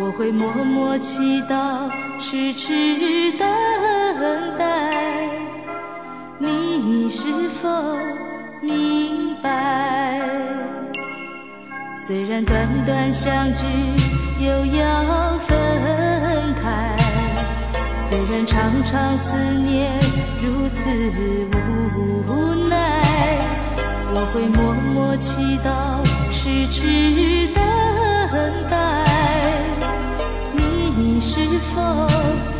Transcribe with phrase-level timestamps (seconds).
[0.00, 3.48] 我会默默祈祷，痴痴等
[4.56, 4.64] 待，
[6.38, 7.26] 你是
[7.60, 7.68] 否
[8.62, 10.20] 明白？
[12.06, 13.66] 虽然短短相聚
[14.38, 15.56] 又要分
[16.62, 16.96] 开。
[18.08, 19.98] 虽然长长思念
[20.40, 20.88] 如此
[22.28, 23.02] 无奈，
[24.14, 27.60] 我会默默祈祷，痴痴等
[28.70, 28.76] 待，
[31.28, 32.57] 是否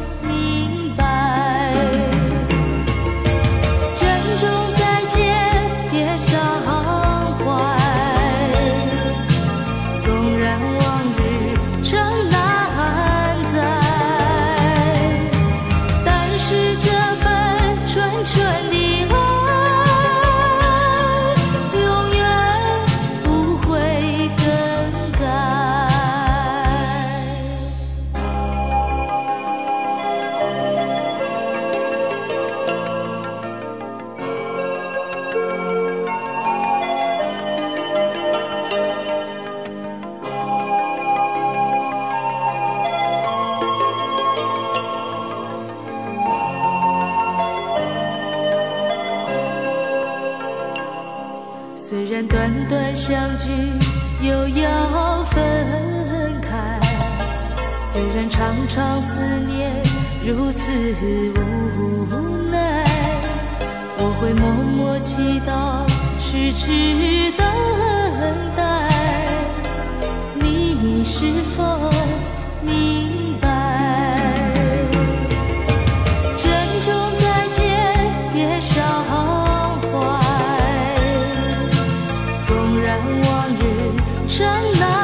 [82.99, 84.45] 让往日成
[84.81, 84.98] 难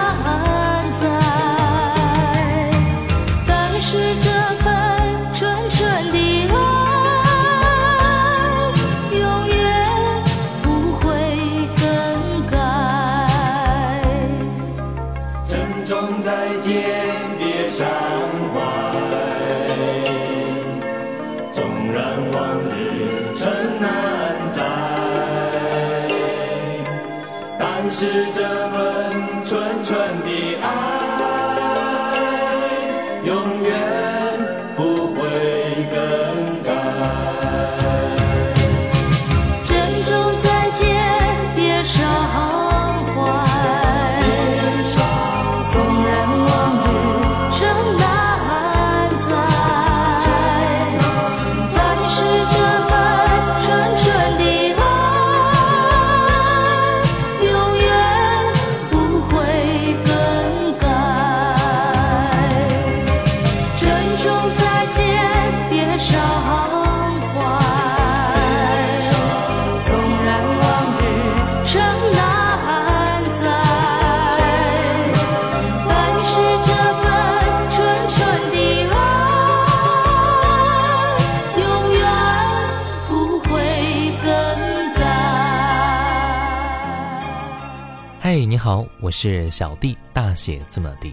[88.64, 91.12] 好，我是小弟，大写字母 D。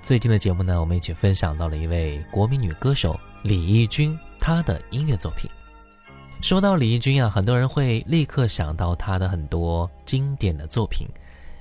[0.00, 5.50] 最近的节目呢，我们一起分享到了一位国民女歌手李翊君她的音乐作品。
[6.40, 11.06] 说到李翊君啊，很多人会立刻想到她的很多经典的作品，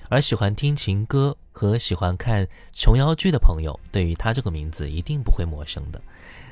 [0.08, 6.02] 而喜欢听情歌和喜欢看琼瑶剧的朋友，对于她这个名字一定不会陌生的。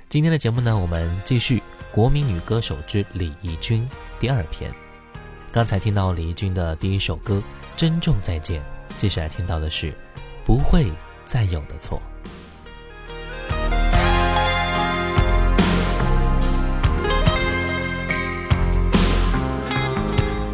[0.10, 1.60] 今天的节目呢，我们继续
[1.94, 3.84] 《国民女歌手之李翊君》
[4.20, 4.70] 第二篇。
[5.54, 7.36] 刚才听到李翊君的第一首歌
[7.76, 8.60] 《珍重再见》，
[8.98, 9.92] 接下来听到的是
[10.44, 10.92] 《不会
[11.26, 12.02] 再有的错。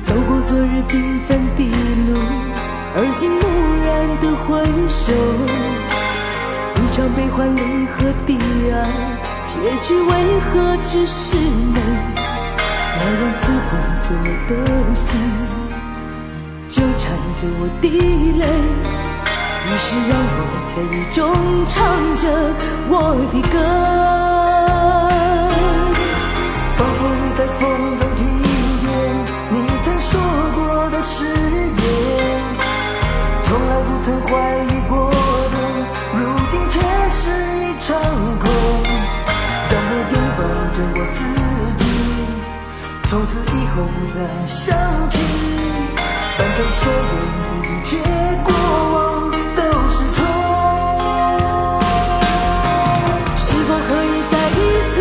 [0.04, 1.64] 走过昨日缤纷的
[2.10, 2.20] 路，
[2.94, 3.48] 而今蓦
[3.86, 4.60] 然的回
[4.90, 5.14] 首，
[6.76, 8.38] 一场悲欢离合的
[8.74, 8.76] 爱，
[9.46, 10.12] 结局为
[10.42, 12.19] 何只是梦？
[13.02, 13.70] 那让刺痛
[14.04, 14.52] 着我的
[14.94, 15.08] 心，
[16.68, 17.88] 纠缠着我的
[18.38, 18.44] 泪，
[19.66, 20.40] 于是让我
[20.76, 21.18] 在雨中
[21.70, 21.78] 唱
[22.18, 22.24] 着
[22.90, 22.94] 我
[23.32, 23.56] 的歌，
[26.76, 27.00] 仿佛
[43.84, 44.18] 不再
[44.48, 44.76] 想
[45.10, 45.18] 起，
[46.38, 47.14] 反正所有的
[47.64, 47.90] 一切
[48.44, 48.48] 过
[48.94, 48.98] 往
[49.56, 50.18] 都是错。
[53.38, 54.60] 是否可以再一
[54.90, 54.96] 次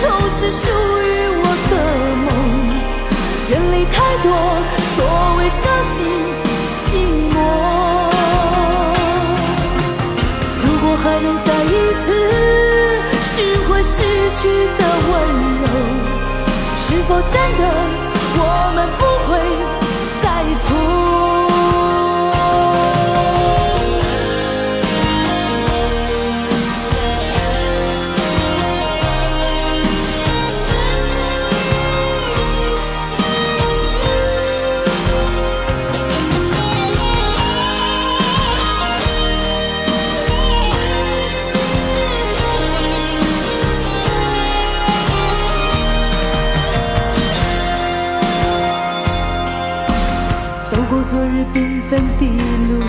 [0.00, 0.62] 重拾属
[1.02, 1.04] 于
[1.40, 1.72] 我的
[2.24, 2.26] 梦？
[3.50, 4.26] 眼泪太多，
[4.94, 4.98] 所
[5.38, 5.96] 谓伤心
[6.84, 6.86] 寂
[7.34, 7.36] 寞。
[10.62, 11.66] 如果还能再一
[12.02, 12.06] 次
[13.34, 13.36] 寻
[13.68, 13.96] 回失
[14.40, 14.42] 去
[14.78, 14.82] 的，
[17.22, 17.64] 真的
[18.40, 18.97] 我们
[51.10, 51.56] 昨日缤
[51.88, 52.22] 纷的
[52.68, 52.84] 路，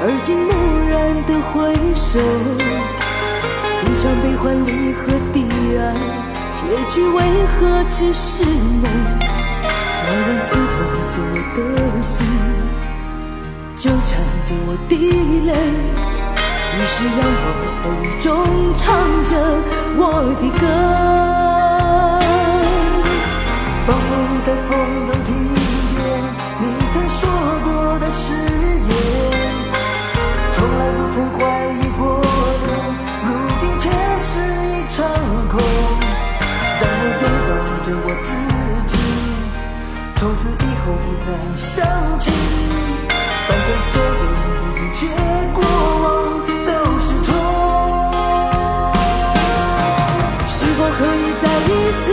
[0.00, 0.50] 而今蓦
[0.88, 0.96] 然
[1.26, 1.52] 的回
[1.94, 2.18] 首，
[3.84, 5.36] 一场悲欢离合的
[5.76, 5.80] 爱，
[6.50, 7.20] 结局为
[7.52, 8.88] 何只是梦？
[9.20, 10.80] 那让刺痛
[11.12, 11.60] 着我的
[12.02, 12.24] 心，
[13.76, 14.96] 纠缠着我的
[15.44, 15.52] 泪，
[16.72, 17.46] 于是让我
[17.82, 18.32] 在雨中
[18.76, 18.82] 唱
[19.28, 19.30] 着
[19.98, 20.00] 我
[20.40, 20.64] 的歌。
[23.84, 24.08] 仿佛
[24.46, 24.70] 在风
[25.06, 25.30] 中听
[27.94, 28.32] 我的誓
[28.88, 28.90] 言，
[30.54, 31.40] 从来不曾怀
[31.76, 32.00] 疑过
[32.64, 32.66] 的，
[33.22, 33.28] 如
[33.60, 33.84] 今却
[34.24, 34.32] 是
[34.64, 35.04] 一场
[35.52, 35.60] 空。
[36.80, 37.52] 让我拥抱
[37.84, 38.32] 着我自
[38.88, 38.96] 己，
[40.16, 41.28] 从此以后不再
[41.60, 41.84] 想
[42.18, 42.24] 起，
[43.46, 44.48] 反正所有的
[44.80, 45.00] 一切
[45.52, 45.60] 过
[46.00, 46.08] 往
[46.64, 47.28] 都是错。
[50.48, 52.04] 是否可以再一次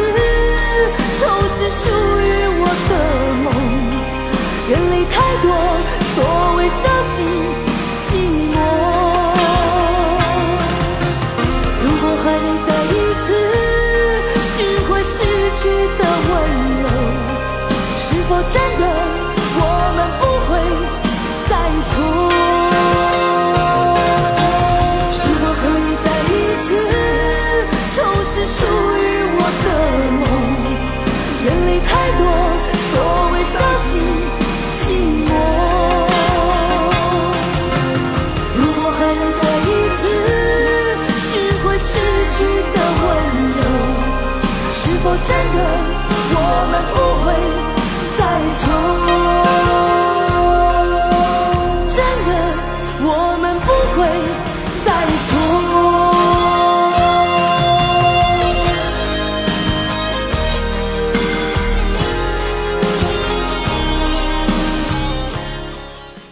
[1.15, 1.87] 重拾属
[2.19, 2.27] 于
[2.59, 2.91] 我的
[3.45, 3.47] 梦？
[4.69, 5.49] 眼泪太多，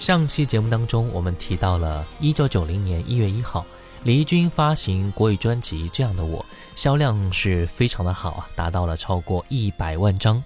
[0.08, 3.66] 上期节目当中，我们提到了1990年1月1号，
[4.06, 6.40] 李翊君发行国语专辑《这样的我》，
[6.78, 10.42] 销量是非常的好啊，达到了超过一百万张。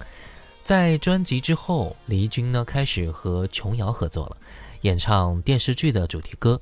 [0.63, 4.37] 在专辑之后，李翊君呢开始和琼瑶合作了，
[4.81, 6.59] 演唱电视剧的主题歌。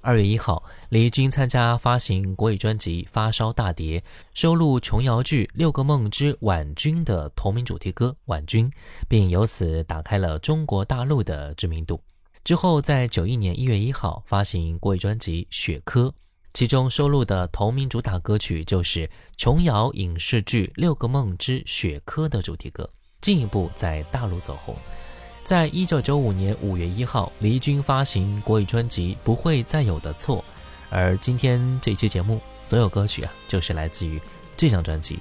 [0.00, 4.00] 二月一号，李翊君参加发行国语专辑《发烧大碟》，
[4.32, 8.70] 收录琼瑶剧《六个梦之婉君》的同名主题歌《婉君》，
[9.06, 12.00] 并由此打开了中国大陆的知名度。
[12.48, 16.08] 之后，在九一年一月一号发行国语专辑《雪珂》，
[16.54, 22.88] 其中收录的同名主打歌曲就是琼瑶影视剧《六个梦之雪珂》的主题歌，
[23.20, 24.74] 进一步在大陆走红。
[25.44, 30.38] 在一九九五年五月一号，李翊君发行国语专辑《不会再有的错》，
[30.88, 34.18] 而今天这期节目所有歌曲啊，就是来自于
[34.56, 35.18] 这张专辑。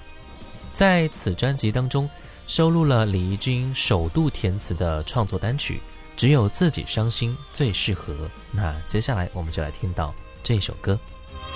[0.72, 2.10] 在此专辑当中，
[2.48, 5.74] 收录了李翊君首度填词的创作单曲
[6.18, 8.12] 《只有自己伤心最适合。
[8.52, 11.00] 那接下来我们就来听到这首歌。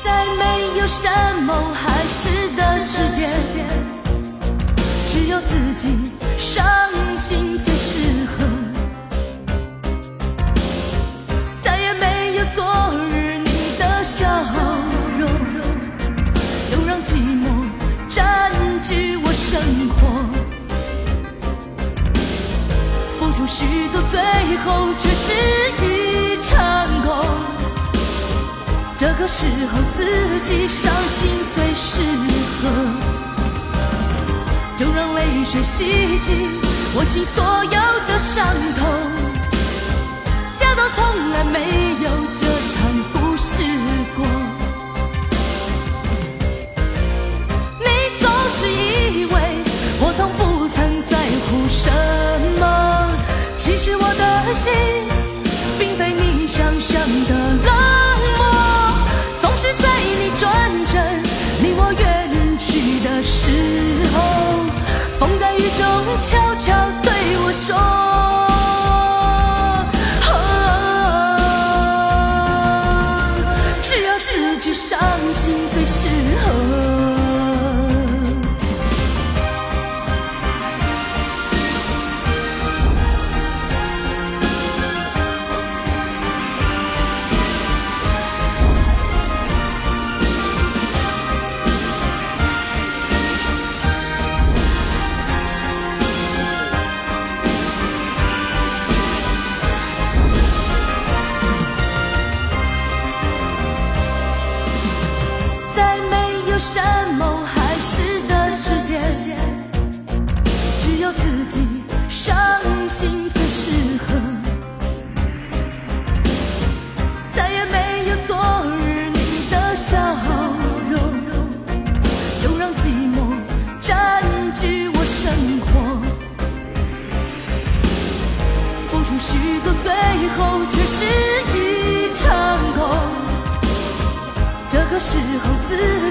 [0.04, 3.28] 在没有山盟海誓的世界，
[5.08, 5.90] 只有自己
[6.38, 6.64] 伤
[7.18, 8.61] 心最适合。
[23.42, 24.22] 付出许多，最
[24.58, 25.32] 后却是
[25.82, 27.26] 一场空。
[28.96, 32.02] 这个时候自己伤心最适
[32.62, 32.70] 合，
[34.78, 36.62] 就让泪水洗净
[36.94, 38.46] 我心所有的伤
[38.78, 38.88] 痛，
[40.54, 41.60] 假装从来没
[42.04, 42.91] 有这场
[54.54, 54.74] 心
[55.80, 57.74] 并非你想象的冷
[58.38, 58.46] 漠。
[59.42, 59.88] 总是在
[60.20, 60.50] 你转
[60.86, 61.24] 身
[61.62, 63.52] 离我远去的时
[64.14, 64.18] 候，
[65.20, 65.86] 风在雨中
[66.22, 67.12] 悄悄对
[67.44, 68.11] 我说。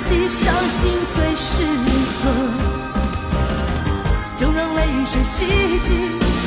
[0.09, 0.79] 己伤心
[1.15, 1.51] 最适
[2.23, 2.25] 合。
[4.39, 5.45] 就让泪水洗
[5.87, 5.89] 净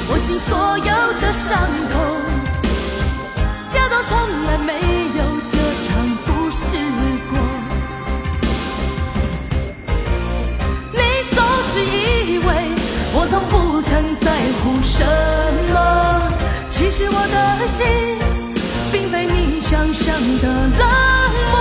[0.10, 0.84] 我心所有
[1.22, 1.46] 的伤
[1.92, 1.96] 痛，
[3.72, 4.12] 假装从
[4.46, 5.54] 来没有这
[5.86, 5.88] 场
[6.26, 6.62] 故事
[7.30, 7.32] 过。
[10.92, 11.00] 你
[11.36, 11.38] 总
[11.70, 12.48] 是以为
[13.14, 13.92] 我从不曾
[14.22, 14.98] 在乎什
[15.72, 15.76] 么，
[16.72, 17.36] 其实我的
[17.68, 17.78] 心
[18.92, 20.04] 并非你想象
[20.42, 20.44] 的
[20.80, 20.84] 冷
[21.52, 21.56] 漠，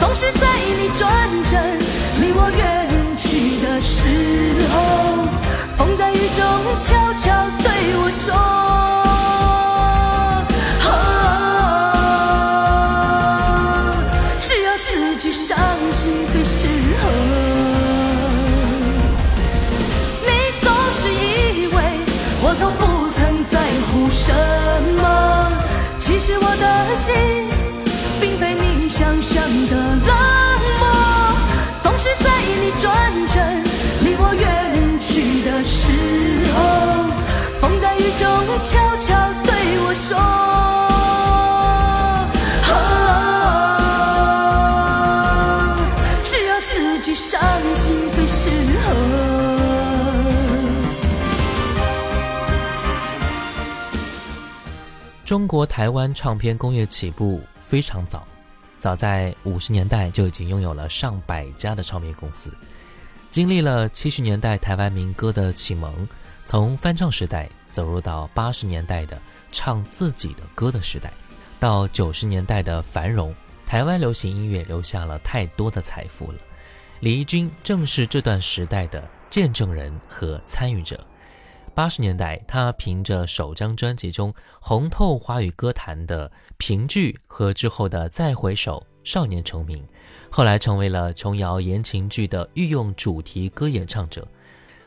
[0.00, 0.47] 总是在。
[0.96, 1.78] 转身
[2.20, 3.98] 离我远去的时
[4.72, 4.74] 候
[5.76, 6.44] 风在雨中
[6.80, 7.26] 悄悄
[7.62, 8.97] 对我说。
[55.38, 58.26] 中国台湾唱片工业起步非常早，
[58.80, 62.52] 早在五十年代就已经拥有了上百家的唱片公司。
[63.30, 66.08] 经历了七十年代台湾民歌的启蒙，
[66.44, 69.16] 从翻唱时代走入到八十年代的
[69.52, 71.12] 唱自己的歌的时代，
[71.60, 73.32] 到九十年代的繁荣，
[73.64, 76.38] 台湾流行音乐留下了太多的财富了。
[76.98, 80.98] 李翊君正是这段时代的见证人和参与者。
[81.78, 89.86] 八十年代，他凭着首张专辑中红透华语歌坛的评剧和之后的《再回首》少年成名，
[90.28, 94.26] 后来成为了琼瑶言情剧的御用主题歌演唱者。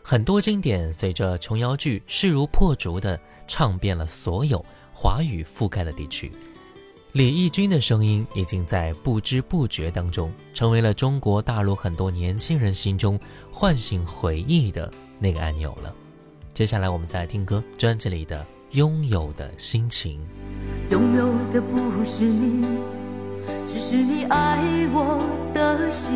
[0.04, 3.18] 很多经典随着琼瑶剧势如破竹的
[3.48, 6.30] 唱遍了所有华语覆盖的地区。
[7.14, 13.18] 李翊君的声音已经在不知不觉当中成为了中国大陆很多年轻人心中
[13.50, 15.96] 唤醒回忆的那个按钮了。
[16.54, 18.40] 接下来我们再来听歌，专辑里的
[18.72, 20.20] 《拥有的心情》。
[20.92, 22.66] 拥有的不是你，
[23.66, 24.60] 只是你爱
[24.92, 26.14] 我的心；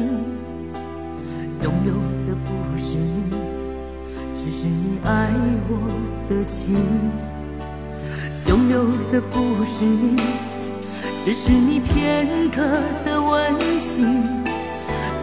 [1.64, 1.94] 拥有
[2.28, 3.32] 的不是你，
[4.36, 5.32] 只是你爱
[5.70, 5.80] 我
[6.28, 6.76] 的情。
[8.50, 10.18] 拥有的不是你，
[11.24, 12.62] 只是你片刻
[13.06, 14.04] 的温馨；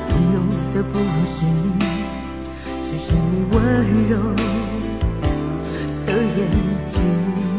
[0.08, 0.40] 拥有
[0.74, 1.84] 的不是你，
[2.90, 4.16] 只是你温柔
[6.34, 6.48] 眼
[6.86, 7.51] 睛。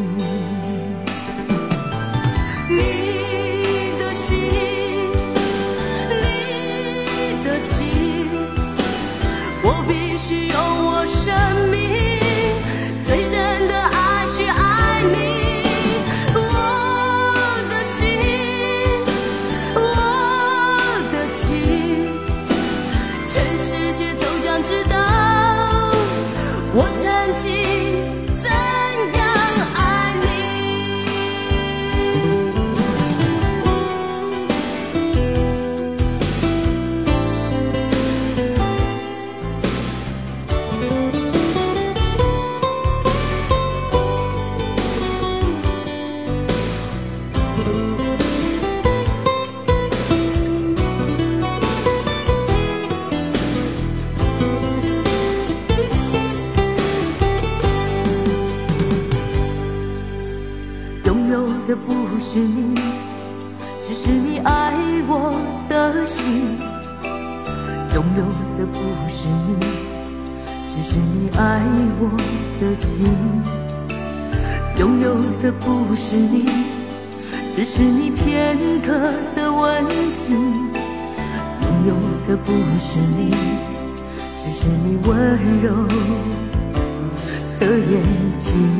[88.44, 88.73] 眼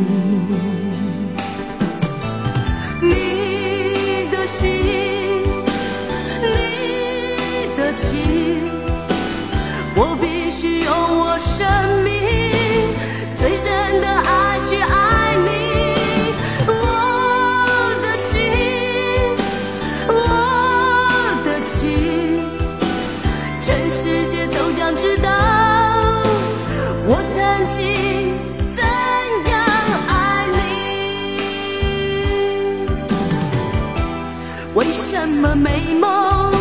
[35.36, 36.52] 么美梦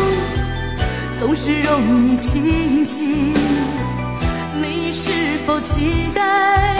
[1.19, 3.33] 总是容易清醒？
[4.61, 5.11] 你是
[5.45, 6.75] 否期待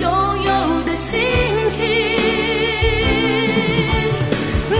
[0.00, 0.10] 拥
[0.42, 1.20] 有的心
[1.70, 1.86] 情？
[4.70, 4.76] 你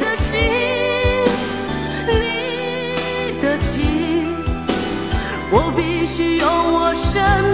[0.00, 0.40] 的心，
[2.08, 2.20] 你
[3.40, 3.82] 的情，
[5.50, 7.22] 我必须用我生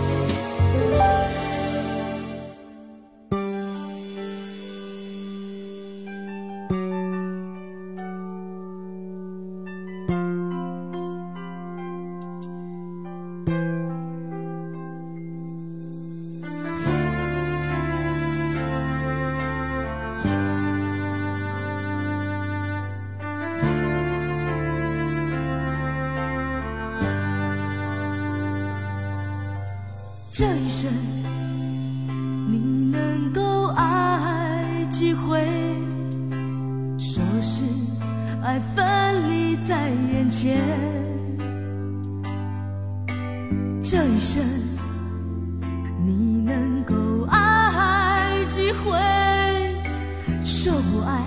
[50.53, 51.23] 说不爱，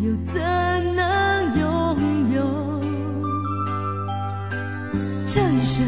[0.00, 0.40] 又怎
[0.96, 2.40] 能拥有？
[5.26, 5.84] 这一生。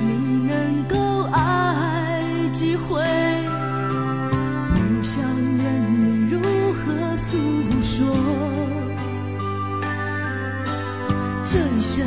[0.00, 0.06] 你
[0.46, 0.96] 能够
[1.32, 3.02] 爱几回？
[4.74, 5.20] 不想
[5.58, 5.60] 人
[5.98, 6.40] 里如
[6.72, 7.36] 何诉
[7.82, 8.06] 说？
[11.42, 12.06] 这一生，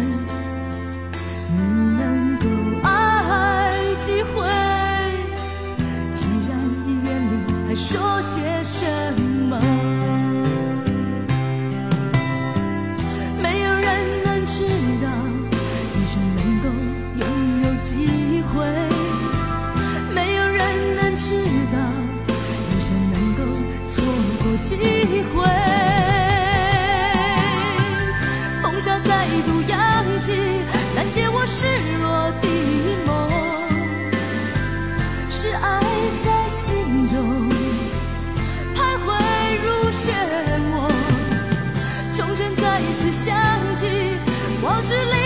[1.51, 1.57] 你
[1.97, 2.47] 能够
[2.87, 4.47] 爱几回？
[6.15, 7.33] 既然已远离，
[7.67, 8.54] 还说些
[44.93, 45.24] 往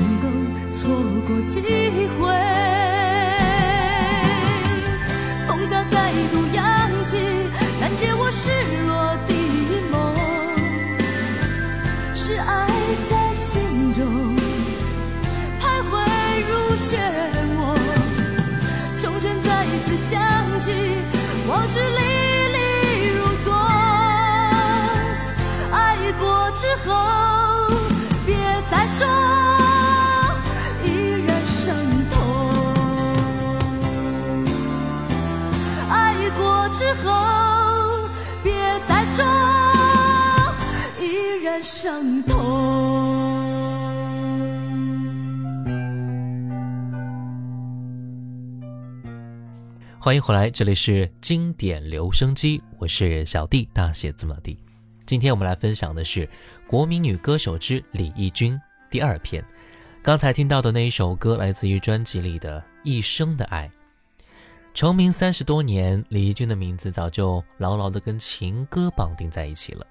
[0.00, 0.24] 能够
[0.74, 0.80] 错
[1.26, 1.60] 过几
[2.18, 2.20] 回。
[5.46, 5.94] 风沙再
[6.32, 6.58] 度扬
[7.04, 7.10] 起，
[7.80, 8.50] 难解我失
[8.86, 8.90] 落
[9.28, 9.30] 的
[9.90, 9.94] 梦。
[12.14, 12.48] 是爱
[13.10, 14.00] 在心中
[15.60, 15.92] 徘徊
[16.48, 16.88] 如漩
[17.56, 17.58] 涡。
[19.02, 19.48] 钟声再
[19.84, 20.10] 次想
[20.60, 20.66] 起，
[21.48, 22.00] 往事历
[41.82, 42.36] 伤痛。
[49.98, 54.58] 欢迎回来，这里是经典留声机，我是小弟，大写字母 D。
[55.06, 56.28] 今天我们来分享的是
[56.68, 59.42] 国民女歌手之李翊君第二篇。
[60.02, 63.66] 刚才听到的那一首歌来自于专辑里的《一生的爱》。
[64.74, 69.86] 成名三十多年，李翊君的名字早就牢牢地跟情歌绑定在一起了。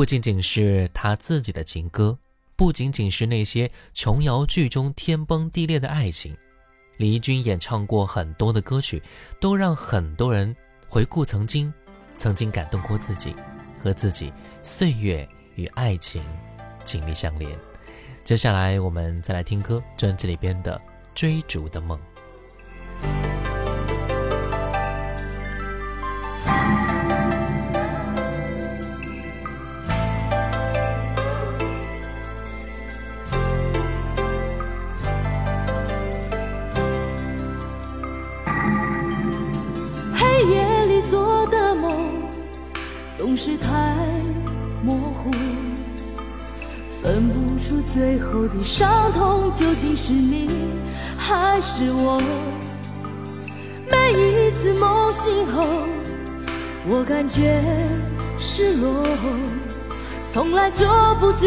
[0.00, 2.16] 不仅仅是他自己的情歌，
[2.56, 6.34] 不仅仅是那些琼瑶剧中天崩地裂的爱情。
[6.96, 9.02] 李翊君演唱过很多的歌曲，
[9.38, 10.56] 都让很多人
[10.88, 11.70] 回顾曾经，
[12.16, 13.36] 曾经感动过自己，
[13.78, 14.32] 和自己
[14.62, 16.24] 岁月与爱情
[16.82, 17.54] 紧密相连。
[18.24, 20.78] 接下来我们再来听歌，专辑里边的
[21.14, 21.98] 《追逐的梦》。
[47.20, 50.48] 分不出最后的伤痛究竟是你
[51.18, 52.18] 还是我。
[53.90, 55.62] 每一次梦醒后，
[56.88, 57.62] 我感觉
[58.38, 59.04] 失落，
[60.32, 60.86] 从来捉
[61.20, 61.46] 不住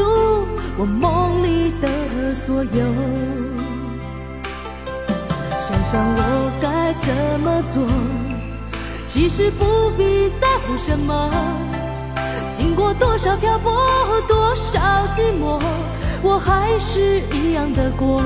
[0.78, 2.86] 我梦里的所有。
[5.60, 7.84] 想想我该怎么做，
[9.08, 11.32] 其实不必在乎什么。
[12.64, 13.74] 经过多少漂泊，
[14.26, 14.80] 多少
[15.14, 15.60] 寂寞，
[16.22, 18.24] 我还是一样的过。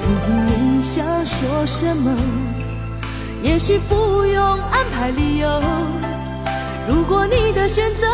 [0.00, 2.16] 听听你想说什么，
[3.42, 5.62] 也许不用安排理由。
[6.88, 8.06] 如果你的选择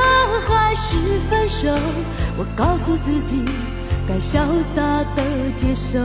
[0.48, 0.96] 还是
[1.30, 1.68] 分手，
[2.36, 3.44] 我告诉自己，
[4.08, 4.40] 该潇
[4.74, 4.82] 洒
[5.14, 5.22] 的
[5.54, 6.00] 接受。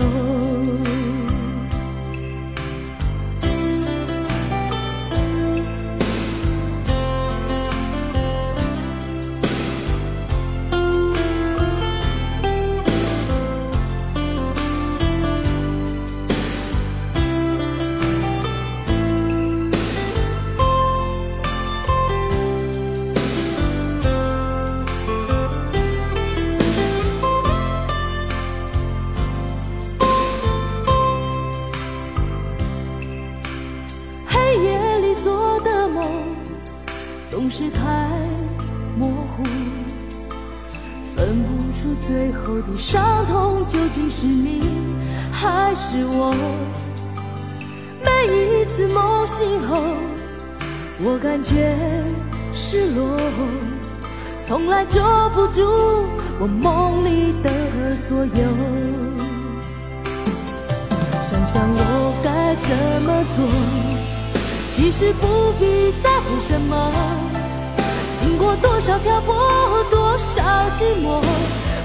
[70.82, 71.22] 寂寞，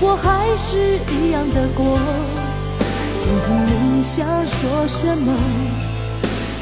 [0.01, 1.85] 我还是一样的过。
[3.23, 5.37] 听听你想说什么，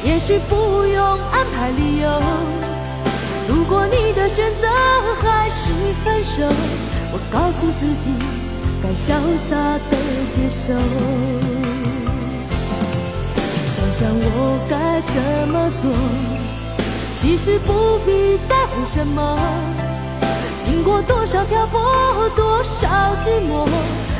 [0.03, 2.09] 也许不用安排理由。
[3.47, 4.67] 如果你的选择
[5.21, 5.71] 还是
[6.03, 6.43] 分手，
[7.13, 8.05] 我告诉自己
[8.83, 9.15] 该潇
[9.47, 9.55] 洒
[9.89, 9.95] 的
[10.35, 10.75] 接受。
[13.71, 14.75] 想想我该
[15.13, 15.83] 怎么做。
[17.21, 19.39] 其实不必在乎什么，
[20.75, 21.79] 经过多少漂泊，
[22.35, 23.65] 多少寂寞，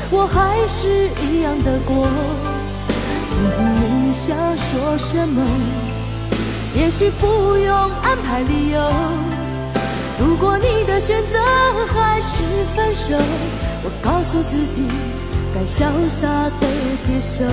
[0.09, 2.07] 我还是一样的过。
[2.87, 5.43] 听听你想说什么，
[6.73, 8.79] 也许不用安排理由。
[10.17, 11.37] 如果你的选择
[11.93, 13.19] 还是分手，
[13.83, 14.87] 我告诉自己
[15.53, 15.91] 该潇
[16.21, 16.63] 洒的
[17.05, 17.43] 接受。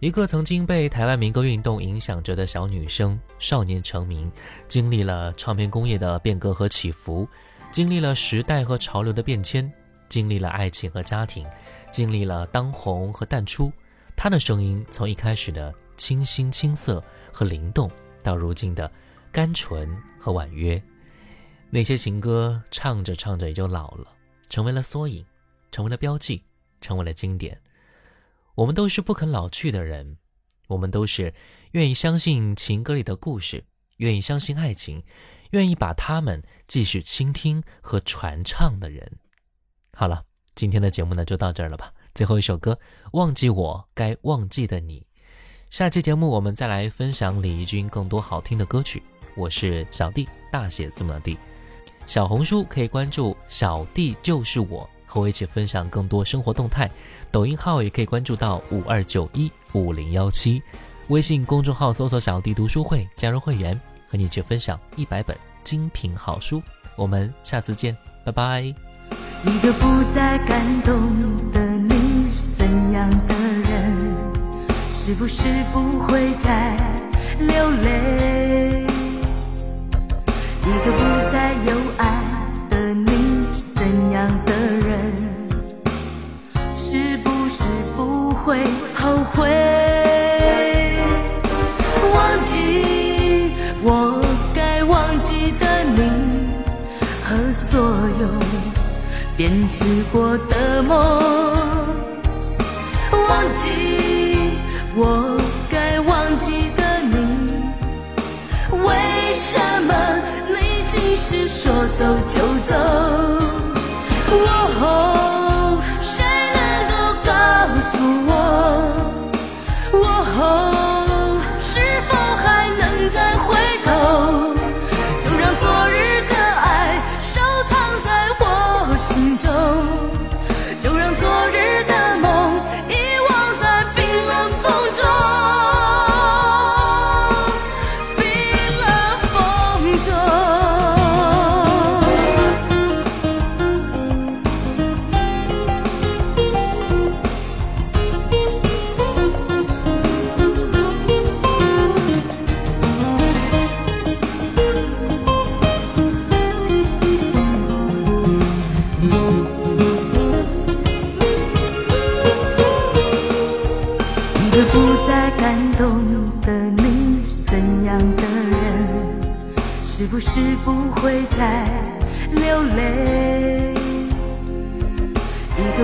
[0.00, 4.32] 一个曾经被台湾民歌运动影响着的小女生，少年成名，
[4.66, 7.28] 经历了唱片工业的变革和起伏，
[7.70, 9.70] 经历了时代和潮流的变迁，
[10.08, 11.46] 经历了爱情和家庭，
[11.92, 13.70] 经历了当红和淡出。
[14.16, 17.90] 她的声音从一开始的清新青涩和灵动，
[18.22, 18.90] 到如今的
[19.30, 20.82] 甘醇和婉约。
[21.68, 24.06] 那些情歌唱着唱着也就老了，
[24.48, 25.26] 成为了缩影，
[25.70, 26.42] 成为了标记，
[26.80, 27.60] 成为了经典。
[28.60, 30.18] 我们都是不肯老去的人，
[30.68, 31.32] 我们都是
[31.70, 33.64] 愿意相信情歌里的故事，
[33.96, 35.02] 愿意相信爱情，
[35.52, 39.18] 愿意把它们继续倾听和传唱的人。
[39.94, 41.94] 好了，今天的节目呢就到这儿了吧。
[42.14, 42.74] 最后一首歌
[43.12, 45.00] 《忘记我该忘记的你》，
[45.70, 49.02] 下期节目我们再来分享李翊君更多好听的歌曲。
[49.36, 51.38] 我是小弟，大写字母的弟。
[52.04, 54.86] 小红书可以关注小弟就是我。
[55.10, 56.88] 和我一起分享更多生活动态，
[57.32, 60.62] 抖音号也可以关注到五二九一五零幺七，
[61.08, 66.62] 微信公众号搜索“小弟读书会”，加入会员，和你去分享一百本精品好书。
[66.94, 68.62] 我们下次见，拜拜。
[68.62, 73.34] 一个不再感动的你是怎样的
[73.68, 74.14] 人？
[74.92, 75.42] 是不是
[75.72, 76.76] 不会再
[77.40, 78.86] 流泪？
[80.62, 82.19] 一个不再有爱
[88.50, 88.58] 会
[88.96, 89.48] 后悔，
[92.12, 93.52] 忘记
[93.84, 94.20] 我
[94.52, 96.00] 该忘记的你
[97.22, 97.78] 和所
[98.20, 98.26] 有
[99.36, 100.96] 编织过的梦，
[103.12, 103.70] 忘记
[104.96, 105.38] 我
[105.70, 107.14] 该忘记的你，
[108.82, 109.94] 为什么
[110.48, 110.56] 你
[110.90, 112.74] 总是说走就走？
[114.82, 115.19] 哦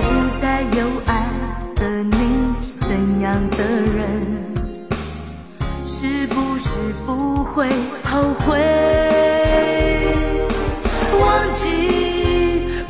[0.01, 0.07] 不
[0.41, 1.27] 再有爱
[1.75, 2.15] 的你，
[2.81, 4.05] 怎样的人？
[5.85, 6.69] 是不是
[7.05, 7.67] 不会
[8.03, 8.57] 后悔？
[11.19, 11.63] 忘记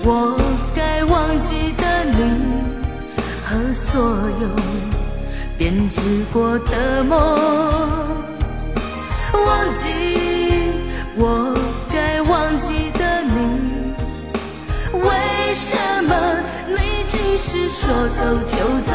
[0.03, 0.37] 我
[0.75, 1.83] 该忘记的。
[2.05, 2.19] 你
[3.45, 4.01] 和所
[4.41, 4.47] 有
[5.57, 6.01] 编织
[6.33, 7.17] 过的梦，
[9.33, 10.26] 忘记。
[17.87, 18.91] 说走就走，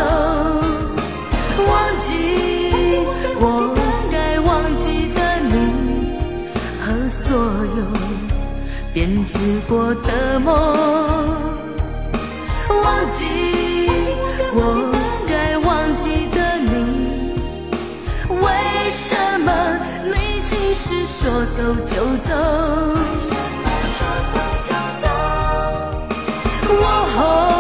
[1.67, 2.13] 忘记
[3.41, 3.43] 我
[4.11, 5.51] 该忘记的你
[6.79, 7.25] 和所
[7.79, 7.81] 有
[8.93, 9.33] 编织
[9.67, 10.53] 过的梦，
[12.69, 13.25] 忘记
[14.53, 14.61] 我
[15.27, 16.71] 该忘记的你，
[18.29, 18.45] 为
[18.91, 19.49] 什么
[20.05, 21.97] 你竟是说走就
[22.29, 22.37] 走？
[22.93, 23.33] 为什
[23.65, 23.65] 么
[23.97, 24.37] 说走
[24.69, 25.09] 就走？
[26.69, 27.52] 我。